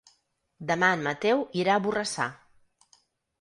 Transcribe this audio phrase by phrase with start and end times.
[0.71, 2.27] Demà en Mateu irà a Borrassà.